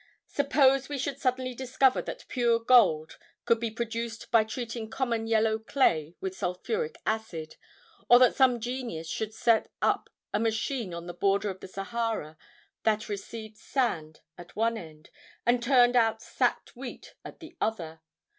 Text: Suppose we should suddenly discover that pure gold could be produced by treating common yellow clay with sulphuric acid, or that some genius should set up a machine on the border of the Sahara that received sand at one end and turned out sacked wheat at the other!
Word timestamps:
Suppose 0.25 0.89
we 0.89 0.97
should 0.97 1.19
suddenly 1.19 1.53
discover 1.53 2.01
that 2.01 2.27
pure 2.27 2.57
gold 2.57 3.19
could 3.45 3.59
be 3.59 3.69
produced 3.69 4.31
by 4.31 4.43
treating 4.43 4.89
common 4.89 5.27
yellow 5.27 5.59
clay 5.59 6.15
with 6.19 6.35
sulphuric 6.35 6.95
acid, 7.05 7.55
or 8.09 8.17
that 8.17 8.33
some 8.33 8.59
genius 8.59 9.07
should 9.07 9.31
set 9.31 9.71
up 9.79 10.09
a 10.33 10.39
machine 10.39 10.91
on 10.91 11.05
the 11.05 11.13
border 11.13 11.51
of 11.51 11.59
the 11.59 11.67
Sahara 11.67 12.35
that 12.81 13.09
received 13.09 13.57
sand 13.57 14.21
at 14.39 14.55
one 14.55 14.75
end 14.75 15.11
and 15.45 15.61
turned 15.61 15.95
out 15.95 16.19
sacked 16.19 16.75
wheat 16.75 17.13
at 17.23 17.39
the 17.39 17.55
other! 17.61 18.01